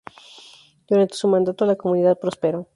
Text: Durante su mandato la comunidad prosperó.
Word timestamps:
Durante 0.89 1.13
su 1.13 1.27
mandato 1.27 1.63
la 1.67 1.75
comunidad 1.75 2.17
prosperó. 2.17 2.65